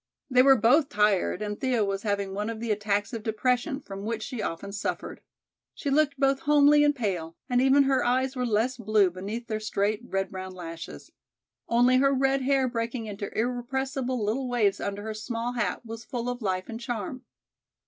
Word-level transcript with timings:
They 0.31 0.41
were 0.41 0.55
both 0.55 0.89
tired 0.89 1.43
and 1.43 1.59
Thea 1.61 1.85
was 1.85 2.01
having 2.01 2.33
one 2.33 2.49
of 2.49 2.59
the 2.59 2.71
attacks 2.71 3.13
of 3.13 3.21
depression 3.21 3.79
from 3.79 4.03
which 4.03 4.23
she 4.23 4.41
often 4.41 4.71
suffered. 4.71 5.21
She 5.75 5.91
looked 5.91 6.19
both 6.19 6.39
homely 6.39 6.83
and 6.83 6.95
pale, 6.95 7.35
and 7.47 7.61
even 7.61 7.83
her 7.83 8.03
eyes 8.03 8.35
were 8.35 8.47
less 8.47 8.77
blue 8.77 9.11
beneath 9.11 9.45
their 9.45 9.59
straight, 9.59 10.01
red 10.03 10.31
brown 10.31 10.55
lashes. 10.55 11.11
Only 11.69 11.97
her 11.97 12.15
red 12.15 12.41
hair 12.41 12.67
breaking 12.67 13.05
into 13.05 13.29
irrepressible 13.37 14.25
little 14.25 14.49
waves 14.49 14.79
under 14.79 15.03
her 15.03 15.13
small 15.13 15.51
hat 15.53 15.85
was 15.85 16.03
full 16.03 16.29
of 16.29 16.41
life 16.41 16.67
and 16.67 16.79
charm. 16.79 17.23